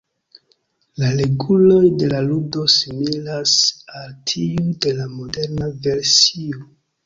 La 1.03 1.09
reguloj 1.19 1.81
de 2.03 2.09
la 2.15 2.23
ludo 2.31 2.65
similas 2.77 3.55
al 4.03 4.19
tiuj 4.33 4.67
de 4.89 4.99
la 5.03 5.09
moderna 5.21 5.73
versio. 5.89 6.69